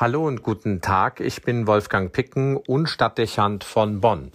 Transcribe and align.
Hallo 0.00 0.28
und 0.28 0.44
guten 0.44 0.80
Tag, 0.80 1.18
ich 1.18 1.42
bin 1.42 1.66
Wolfgang 1.66 2.12
Picken 2.12 2.56
und 2.56 2.88
Stadtdechant 2.88 3.64
von 3.64 4.00
Bonn. 4.00 4.30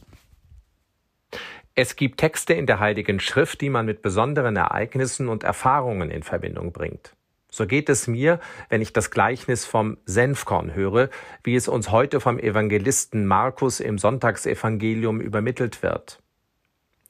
Es 1.73 1.95
gibt 1.95 2.19
Texte 2.19 2.53
in 2.53 2.65
der 2.65 2.81
Heiligen 2.81 3.21
Schrift, 3.21 3.61
die 3.61 3.69
man 3.69 3.85
mit 3.85 4.01
besonderen 4.01 4.57
Ereignissen 4.57 5.29
und 5.29 5.45
Erfahrungen 5.45 6.11
in 6.11 6.21
Verbindung 6.21 6.73
bringt. 6.73 7.15
So 7.49 7.65
geht 7.65 7.87
es 7.87 8.07
mir, 8.07 8.41
wenn 8.67 8.81
ich 8.81 8.91
das 8.91 9.09
Gleichnis 9.09 9.63
vom 9.63 9.97
Senfkorn 10.05 10.75
höre, 10.75 11.09
wie 11.45 11.55
es 11.55 11.69
uns 11.69 11.91
heute 11.91 12.19
vom 12.19 12.39
Evangelisten 12.39 13.25
Markus 13.25 13.79
im 13.79 13.97
Sonntagsevangelium 13.97 15.21
übermittelt 15.21 15.81
wird. 15.81 16.21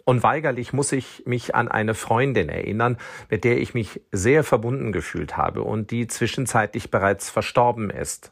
Unweigerlich 0.05 0.73
muss 0.73 0.91
ich 0.91 1.23
mich 1.25 1.55
an 1.55 1.69
eine 1.69 1.95
Freundin 1.95 2.49
erinnern, 2.49 2.97
mit 3.31 3.45
der 3.45 3.59
ich 3.59 3.73
mich 3.73 4.01
sehr 4.11 4.43
verbunden 4.43 4.91
gefühlt 4.91 5.37
habe 5.37 5.63
und 5.63 5.89
die 5.89 6.05
zwischenzeitlich 6.05 6.91
bereits 6.91 7.31
verstorben 7.31 7.89
ist. 7.89 8.31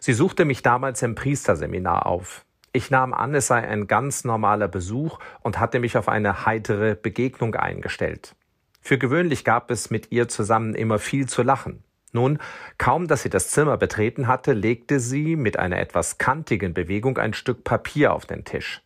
Sie 0.00 0.12
suchte 0.12 0.44
mich 0.44 0.62
damals 0.62 1.02
im 1.02 1.14
Priesterseminar 1.14 2.06
auf. 2.06 2.44
Ich 2.72 2.90
nahm 2.90 3.12
an, 3.12 3.34
es 3.34 3.48
sei 3.48 3.66
ein 3.66 3.86
ganz 3.86 4.24
normaler 4.24 4.68
Besuch 4.68 5.18
und 5.40 5.58
hatte 5.58 5.80
mich 5.80 5.96
auf 5.96 6.08
eine 6.08 6.46
heitere 6.46 6.94
Begegnung 6.94 7.54
eingestellt. 7.56 8.36
Für 8.80 8.96
gewöhnlich 8.96 9.44
gab 9.44 9.70
es 9.70 9.90
mit 9.90 10.12
ihr 10.12 10.28
zusammen 10.28 10.74
immer 10.74 10.98
viel 10.98 11.28
zu 11.28 11.42
lachen. 11.42 11.82
Nun, 12.12 12.38
kaum 12.78 13.06
dass 13.06 13.22
sie 13.22 13.30
das 13.30 13.50
Zimmer 13.50 13.76
betreten 13.76 14.26
hatte, 14.26 14.52
legte 14.52 15.00
sie 15.00 15.36
mit 15.36 15.58
einer 15.58 15.78
etwas 15.78 16.18
kantigen 16.18 16.74
Bewegung 16.74 17.18
ein 17.18 17.34
Stück 17.34 17.62
Papier 17.62 18.12
auf 18.12 18.26
den 18.26 18.44
Tisch. 18.44 18.82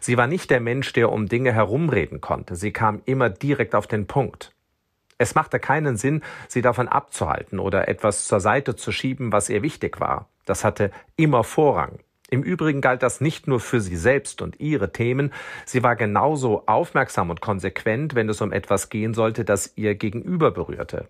Sie 0.00 0.16
war 0.16 0.26
nicht 0.26 0.50
der 0.50 0.60
Mensch, 0.60 0.92
der 0.92 1.10
um 1.10 1.26
Dinge 1.26 1.52
herumreden 1.52 2.20
konnte, 2.20 2.54
sie 2.54 2.72
kam 2.72 3.02
immer 3.04 3.28
direkt 3.28 3.74
auf 3.74 3.86
den 3.86 4.06
Punkt. 4.06 4.55
Es 5.18 5.34
machte 5.34 5.58
keinen 5.58 5.96
Sinn, 5.96 6.22
sie 6.48 6.62
davon 6.62 6.88
abzuhalten 6.88 7.58
oder 7.58 7.88
etwas 7.88 8.26
zur 8.26 8.40
Seite 8.40 8.76
zu 8.76 8.92
schieben, 8.92 9.32
was 9.32 9.48
ihr 9.48 9.62
wichtig 9.62 10.00
war. 10.00 10.28
Das 10.44 10.64
hatte 10.64 10.90
immer 11.16 11.42
Vorrang. 11.42 11.98
Im 12.28 12.42
Übrigen 12.42 12.80
galt 12.80 13.02
das 13.02 13.20
nicht 13.20 13.46
nur 13.46 13.60
für 13.60 13.80
sie 13.80 13.96
selbst 13.96 14.42
und 14.42 14.58
ihre 14.58 14.92
Themen, 14.92 15.32
sie 15.64 15.82
war 15.82 15.94
genauso 15.94 16.66
aufmerksam 16.66 17.30
und 17.30 17.40
konsequent, 17.40 18.14
wenn 18.14 18.28
es 18.28 18.40
um 18.40 18.52
etwas 18.52 18.88
gehen 18.88 19.14
sollte, 19.14 19.44
das 19.44 19.72
ihr 19.76 19.94
gegenüber 19.94 20.50
berührte. 20.50 21.08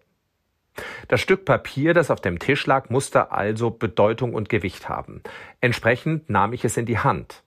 Das 1.09 1.23
Stück 1.23 1.47
Papier, 1.47 1.95
das 1.95 2.11
auf 2.11 2.21
dem 2.21 2.39
Tisch 2.39 2.67
lag, 2.67 2.91
musste 2.91 3.33
also 3.33 3.71
Bedeutung 3.71 4.35
und 4.35 4.51
Gewicht 4.51 4.91
haben. 4.91 5.23
Entsprechend 5.63 6.29
nahm 6.29 6.53
ich 6.53 6.67
es 6.67 6.77
in 6.77 6.85
die 6.85 6.99
Hand. 6.99 7.43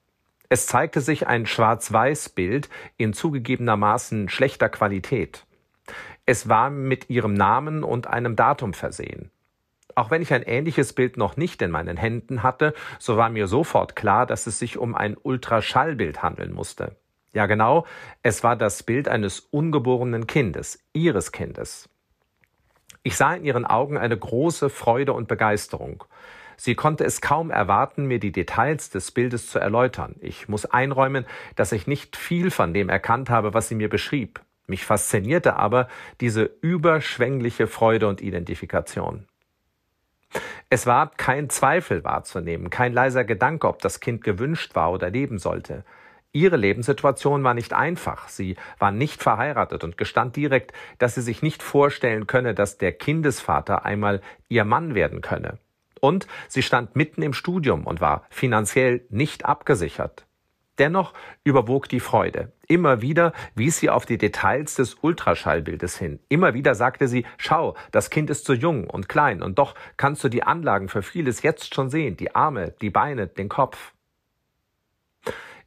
Es 0.50 0.66
zeigte 0.66 1.00
sich 1.00 1.28
ein 1.28 1.46
Schwarz-Weiß-Bild 1.46 2.70
in 2.98 3.14
zugegebenermaßen 3.14 4.30
schlechter 4.30 4.68
Qualität. 4.68 5.46
Es 6.32 6.48
war 6.48 6.70
mit 6.70 7.10
ihrem 7.10 7.34
Namen 7.34 7.84
und 7.84 8.06
einem 8.06 8.36
Datum 8.36 8.76
versehen. 8.76 9.32
Auch 9.96 10.12
wenn 10.12 10.22
ich 10.22 10.32
ein 10.32 10.44
ähnliches 10.44 10.94
Bild 10.94 11.18
noch 11.18 11.38
nicht 11.38 11.60
in 11.64 11.72
meinen 11.72 11.98
Händen 11.98 12.44
hatte, 12.44 12.76
so 13.00 13.18
war 13.18 13.32
mir 13.32 13.48
sofort 13.48 13.96
klar, 13.96 14.28
dass 14.28 14.46
es 14.46 14.60
sich 14.60 14.78
um 14.78 14.94
ein 14.94 15.18
Ultraschallbild 15.20 16.22
handeln 16.22 16.54
musste. 16.54 16.96
Ja 17.34 17.48
genau, 17.48 17.88
es 18.22 18.44
war 18.44 18.56
das 18.56 18.84
Bild 18.84 19.08
eines 19.08 19.40
ungeborenen 19.40 20.28
Kindes, 20.28 20.78
ihres 20.94 21.32
Kindes. 21.32 21.90
Ich 23.02 23.18
sah 23.18 23.34
in 23.34 23.44
ihren 23.44 23.66
Augen 23.66 23.98
eine 23.98 24.16
große 24.16 24.70
Freude 24.70 25.14
und 25.14 25.28
Begeisterung. 25.28 26.04
Sie 26.58 26.76
konnte 26.76 27.06
es 27.06 27.22
kaum 27.22 27.50
erwarten, 27.50 28.06
mir 28.06 28.20
die 28.20 28.32
Details 28.32 28.92
des 28.92 29.10
Bildes 29.10 29.50
zu 29.50 29.58
erläutern. 29.58 30.16
Ich 30.20 30.48
muss 30.48 30.68
einräumen, 30.68 31.26
dass 31.56 31.72
ich 31.72 31.88
nicht 31.88 32.16
viel 32.16 32.52
von 32.52 32.72
dem 32.72 32.88
erkannt 32.88 33.32
habe, 33.32 33.56
was 33.56 33.68
sie 33.68 33.74
mir 33.74 33.90
beschrieb. 33.90 34.42
Mich 34.70 34.86
faszinierte 34.86 35.56
aber 35.56 35.88
diese 36.22 36.44
überschwängliche 36.62 37.68
Freude 37.68 38.08
und 38.08 38.22
Identifikation. 38.22 39.26
Es 40.70 40.86
war 40.86 41.10
kein 41.10 41.50
Zweifel 41.50 42.04
wahrzunehmen, 42.04 42.70
kein 42.70 42.94
leiser 42.94 43.24
Gedanke, 43.24 43.68
ob 43.68 43.82
das 43.82 44.00
Kind 44.00 44.24
gewünscht 44.24 44.76
war 44.76 44.92
oder 44.92 45.10
leben 45.10 45.40
sollte. 45.40 45.84
Ihre 46.32 46.58
Lebenssituation 46.58 47.44
war 47.44 47.56
nicht 47.56 47.74
einfach. 47.74 48.28
Sie 48.30 48.56
war 48.78 48.92
nicht 48.92 49.24
verheiratet 49.24 49.84
und 49.84 49.98
gestand 49.98 50.36
direkt, 50.36 50.74
dass 51.00 51.16
sie 51.16 51.24
sich 51.24 51.42
nicht 51.42 51.64
vorstellen 51.64 52.28
könne, 52.28 52.54
dass 52.54 52.78
der 52.78 52.92
Kindesvater 52.92 53.84
einmal 53.84 54.22
ihr 54.48 54.64
Mann 54.66 54.94
werden 54.94 55.22
könne. 55.22 55.58
Und 56.00 56.28
sie 56.48 56.62
stand 56.62 56.96
mitten 56.96 57.24
im 57.24 57.34
Studium 57.34 57.88
und 57.88 58.00
war 58.00 58.28
finanziell 58.30 59.02
nicht 59.10 59.46
abgesichert. 59.46 60.28
Dennoch 60.80 61.14
überwog 61.44 61.90
die 61.90 62.00
Freude. 62.00 62.52
Immer 62.68 63.02
wieder 63.02 63.34
wies 63.54 63.78
sie 63.78 63.90
auf 63.90 64.06
die 64.06 64.18
Details 64.18 64.76
des 64.76 64.96
Ultraschallbildes 65.02 65.98
hin. 65.98 66.20
Immer 66.30 66.54
wieder 66.54 66.74
sagte 66.74 67.08
sie, 67.08 67.26
schau, 67.38 67.76
das 67.92 68.10
Kind 68.10 68.30
ist 68.30 68.46
so 68.46 68.54
jung 68.54 68.90
und 68.90 69.10
klein 69.10 69.44
und 69.44 69.60
doch 69.60 69.76
kannst 69.98 70.24
du 70.24 70.30
die 70.30 70.44
Anlagen 70.44 70.88
für 70.88 71.04
vieles 71.04 71.42
jetzt 71.42 71.76
schon 71.76 71.90
sehen, 71.90 72.16
die 72.18 72.34
Arme, 72.34 72.74
die 72.82 72.90
Beine, 72.90 73.28
den 73.28 73.50
Kopf. 73.50 73.94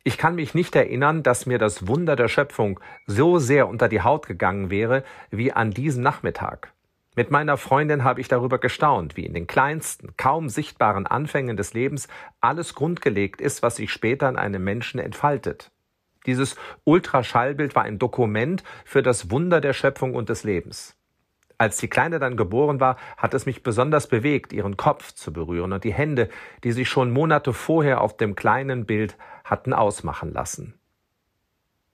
Ich 0.05 0.19
kann 0.19 0.35
mich 0.35 0.55
nicht 0.55 0.75
erinnern, 0.75 1.23
dass 1.23 1.47
mir 1.47 1.59
das 1.59 1.87
Wunder 1.87 2.17
der 2.17 2.29
Schöpfung 2.29 2.81
so 3.07 3.39
sehr 3.39 3.69
unter 3.69 3.89
die 3.89 4.01
Haut 4.01 4.27
gegangen 4.27 4.71
wäre 4.71 5.05
wie 5.31 5.53
an 5.53 5.71
diesem 5.71 6.03
Nachmittag. 6.03 6.73
Mit 7.15 7.31
meiner 7.31 7.59
Freundin 7.59 8.05
habe 8.05 8.23
ich 8.23 8.29
darüber 8.29 8.59
gestaunt, 8.59 9.19
wie 9.19 9.27
in 9.27 9.35
den 9.35 9.47
kleinsten, 9.47 10.17
kaum 10.17 10.49
sichtbaren 10.49 11.07
Anfängen 11.07 11.59
des 11.59 11.75
Lebens 11.75 12.09
alles 12.41 12.75
grundgelegt 12.75 13.43
ist, 13.43 13.63
was 13.63 13.77
sich 13.77 13.93
später 13.93 14.31
in 14.31 14.37
einem 14.37 14.65
Menschen 14.65 14.99
entfaltet. 14.99 15.71
Dieses 16.25 16.57
Ultraschallbild 16.85 17.75
war 17.75 17.83
ein 17.83 17.99
Dokument 17.99 18.63
für 18.87 19.03
das 19.03 19.31
Wunder 19.31 19.61
der 19.61 19.75
Schöpfung 19.75 20.15
und 20.15 20.31
des 20.31 20.45
Lebens. 20.45 20.97
Als 21.59 21.77
die 21.77 21.89
Kleine 21.89 22.19
dann 22.19 22.39
geboren 22.39 22.81
war, 22.81 22.97
hat 23.19 23.35
es 23.35 23.45
mich 23.45 23.63
besonders 23.63 24.07
bewegt, 24.07 24.55
ihren 24.55 24.79
Kopf 24.79 25.13
zu 25.13 25.35
berühren 25.35 25.75
und 25.75 25.85
die 25.85 25.93
Hände, 25.93 26.31
die 26.65 26.73
sich 26.73 26.89
schon 26.89 27.11
Monate 27.11 27.53
vorher 27.53 28.01
auf 28.01 28.17
dem 28.17 28.35
kleinen 28.35 28.87
Bild 28.87 29.19
hatten 29.45 29.75
ausmachen 29.75 30.33
lassen. 30.33 30.75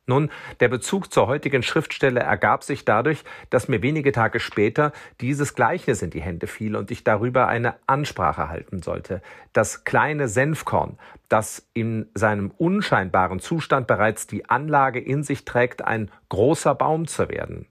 Nun, 0.08 0.30
der 0.60 0.68
Bezug 0.68 1.12
zur 1.12 1.26
heutigen 1.26 1.62
Schriftstelle 1.62 2.20
ergab 2.20 2.64
sich 2.64 2.86
dadurch, 2.86 3.24
dass 3.50 3.68
mir 3.68 3.82
wenige 3.82 4.10
Tage 4.10 4.40
später 4.40 4.92
dieses 5.20 5.54
Gleichnis 5.54 6.00
in 6.00 6.08
die 6.08 6.22
Hände 6.22 6.46
fiel 6.46 6.76
und 6.76 6.90
ich 6.90 7.04
darüber 7.04 7.46
eine 7.46 7.74
Ansprache 7.86 8.48
halten 8.48 8.80
sollte. 8.80 9.20
Das 9.52 9.84
kleine 9.84 10.26
Senfkorn, 10.26 10.98
das 11.28 11.68
in 11.74 12.06
seinem 12.14 12.50
unscheinbaren 12.56 13.38
Zustand 13.38 13.86
bereits 13.86 14.26
die 14.26 14.48
Anlage 14.48 14.98
in 14.98 15.22
sich 15.22 15.44
trägt, 15.44 15.84
ein 15.84 16.10
großer 16.30 16.74
Baum 16.74 17.06
zu 17.06 17.28
werden. 17.28 17.66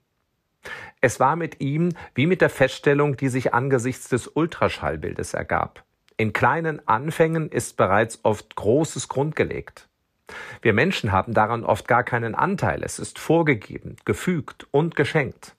Es 1.02 1.19
war 1.19 1.36
mit 1.36 1.59
ihm 1.59 1.90
wie 2.14 2.28
mit 2.28 2.42
der 2.42 2.52
Feststellung, 2.52 3.18
die 3.18 3.30
sich 3.30 3.56
angesichts 3.56 4.09
des 4.09 4.28
Ultraschallbildes 4.28 5.34
ergab. 5.34 5.84
In 6.18 6.34
kleinen 6.34 6.88
Anfängen 6.88 7.50
ist 7.50 7.78
bereits 7.78 8.19
oft 8.24 8.56
Großes 8.56 9.08
grundgelegt. 9.08 9.87
Wir 10.61 10.73
Menschen 10.73 11.11
haben 11.11 11.33
daran 11.33 11.63
oft 11.63 11.88
gar 11.88 12.03
keinen 12.03 12.35
Anteil. 12.35 12.83
Es 12.83 12.99
ist 12.99 13.19
vorgegeben, 13.19 13.95
gefügt 14.05 14.67
und 14.71 14.95
geschenkt. 14.95 15.55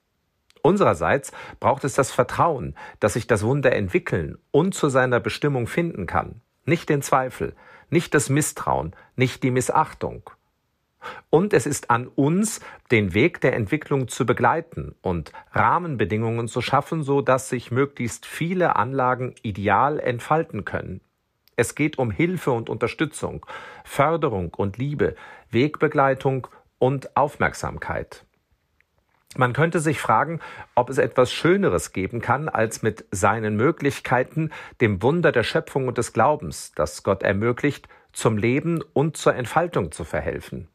Unsererseits 0.61 1.31
braucht 1.59 1.83
es 1.83 1.93
das 1.93 2.11
Vertrauen, 2.11 2.75
dass 2.99 3.13
sich 3.13 3.27
das 3.27 3.43
Wunder 3.43 3.73
entwickeln 3.73 4.37
und 4.51 4.75
zu 4.75 4.89
seiner 4.89 5.19
Bestimmung 5.19 5.67
finden 5.67 6.05
kann. 6.05 6.41
Nicht 6.65 6.89
den 6.89 7.01
Zweifel, 7.01 7.55
nicht 7.89 8.13
das 8.13 8.29
Misstrauen, 8.29 8.93
nicht 9.15 9.41
die 9.43 9.51
Missachtung. 9.51 10.29
Und 11.29 11.53
es 11.53 11.65
ist 11.65 11.89
an 11.89 12.07
uns, 12.07 12.59
den 12.91 13.13
Weg 13.13 13.39
der 13.39 13.53
Entwicklung 13.53 14.09
zu 14.09 14.25
begleiten 14.25 14.95
und 15.01 15.31
Rahmenbedingungen 15.53 16.49
zu 16.49 16.61
schaffen, 16.61 17.03
so 17.03 17.21
dass 17.21 17.47
sich 17.47 17.71
möglichst 17.71 18.25
viele 18.25 18.75
Anlagen 18.75 19.33
ideal 19.41 19.99
entfalten 19.99 20.65
können. 20.65 20.99
Es 21.59 21.75
geht 21.75 21.97
um 21.97 22.09
Hilfe 22.09 22.51
und 22.51 22.69
Unterstützung, 22.69 23.45
Förderung 23.83 24.53
und 24.53 24.77
Liebe, 24.77 25.17
Wegbegleitung 25.49 26.47
und 26.77 27.17
Aufmerksamkeit. 27.17 28.23
Man 29.35 29.51
könnte 29.51 29.81
sich 29.81 29.99
fragen, 29.99 30.39
ob 30.73 30.89
es 30.89 30.97
etwas 30.97 31.33
Schöneres 31.33 31.91
geben 31.91 32.21
kann, 32.21 32.47
als 32.47 32.81
mit 32.81 33.03
seinen 33.11 33.57
Möglichkeiten 33.57 34.51
dem 34.79 35.03
Wunder 35.03 35.33
der 35.33 35.43
Schöpfung 35.43 35.89
und 35.89 35.97
des 35.97 36.13
Glaubens, 36.13 36.71
das 36.75 37.03
Gott 37.03 37.23
ermöglicht, 37.23 37.89
zum 38.13 38.37
Leben 38.37 38.81
und 38.93 39.17
zur 39.17 39.35
Entfaltung 39.35 39.91
zu 39.91 40.05
verhelfen. 40.05 40.69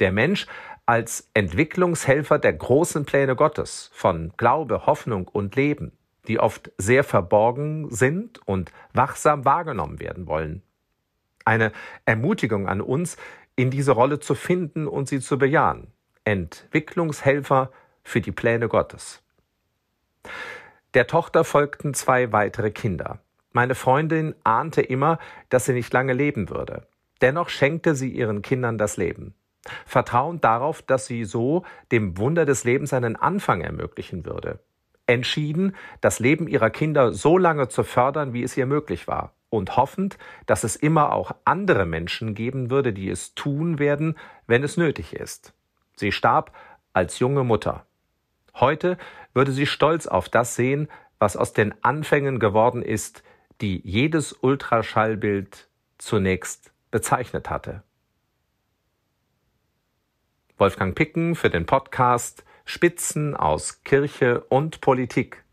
Der 0.00 0.10
Mensch 0.10 0.48
als 0.84 1.30
Entwicklungshelfer 1.34 2.40
der 2.40 2.54
großen 2.54 3.04
Pläne 3.04 3.36
Gottes 3.36 3.88
von 3.92 4.32
Glaube, 4.36 4.84
Hoffnung 4.86 5.28
und 5.28 5.54
Leben 5.54 5.92
die 6.28 6.38
oft 6.38 6.72
sehr 6.78 7.04
verborgen 7.04 7.90
sind 7.90 8.46
und 8.46 8.72
wachsam 8.92 9.44
wahrgenommen 9.44 10.00
werden 10.00 10.26
wollen. 10.26 10.62
Eine 11.44 11.72
Ermutigung 12.04 12.68
an 12.68 12.80
uns, 12.80 13.16
in 13.56 13.70
diese 13.70 13.92
Rolle 13.92 14.18
zu 14.18 14.34
finden 14.34 14.86
und 14.88 15.08
sie 15.08 15.20
zu 15.20 15.38
bejahen. 15.38 15.88
Entwicklungshelfer 16.24 17.70
für 18.02 18.20
die 18.20 18.32
Pläne 18.32 18.68
Gottes. 18.68 19.22
Der 20.94 21.06
Tochter 21.06 21.44
folgten 21.44 21.94
zwei 21.94 22.32
weitere 22.32 22.70
Kinder. 22.70 23.20
Meine 23.52 23.74
Freundin 23.74 24.34
ahnte 24.42 24.80
immer, 24.82 25.18
dass 25.48 25.66
sie 25.66 25.74
nicht 25.74 25.92
lange 25.92 26.12
leben 26.12 26.50
würde. 26.50 26.86
Dennoch 27.20 27.48
schenkte 27.48 27.94
sie 27.94 28.10
ihren 28.10 28.42
Kindern 28.42 28.78
das 28.78 28.96
Leben. 28.96 29.34
Vertrauend 29.86 30.44
darauf, 30.44 30.82
dass 30.82 31.06
sie 31.06 31.24
so 31.24 31.64
dem 31.92 32.18
Wunder 32.18 32.44
des 32.44 32.64
Lebens 32.64 32.92
einen 32.92 33.16
Anfang 33.16 33.60
ermöglichen 33.60 34.26
würde. 34.26 34.60
Entschieden, 35.06 35.76
das 36.00 36.18
Leben 36.18 36.48
ihrer 36.48 36.70
Kinder 36.70 37.12
so 37.12 37.38
lange 37.38 37.68
zu 37.68 37.84
fördern, 37.84 38.32
wie 38.32 38.42
es 38.42 38.56
ihr 38.56 38.66
möglich 38.66 39.06
war, 39.06 39.34
und 39.50 39.76
hoffend, 39.76 40.18
dass 40.46 40.64
es 40.64 40.76
immer 40.76 41.12
auch 41.12 41.34
andere 41.44 41.86
Menschen 41.86 42.34
geben 42.34 42.70
würde, 42.70 42.92
die 42.92 43.10
es 43.10 43.34
tun 43.34 43.78
werden, 43.78 44.16
wenn 44.46 44.62
es 44.62 44.76
nötig 44.76 45.14
ist. 45.14 45.54
Sie 45.96 46.12
starb 46.12 46.52
als 46.92 47.18
junge 47.18 47.44
Mutter. 47.44 47.86
Heute 48.54 48.98
würde 49.32 49.52
sie 49.52 49.66
stolz 49.66 50.06
auf 50.06 50.28
das 50.28 50.54
sehen, 50.54 50.88
was 51.18 51.36
aus 51.36 51.52
den 51.52 51.74
Anfängen 51.82 52.38
geworden 52.38 52.82
ist, 52.82 53.22
die 53.60 53.80
jedes 53.84 54.32
Ultraschallbild 54.32 55.68
zunächst 55.98 56.72
bezeichnet 56.90 57.50
hatte. 57.50 57.82
Wolfgang 60.56 60.94
Picken 60.94 61.34
für 61.34 61.50
den 61.50 61.66
Podcast 61.66 62.44
Spitzen 62.64 63.36
aus 63.36 63.82
Kirche 63.84 64.40
und 64.48 64.80
Politik. 64.80 65.43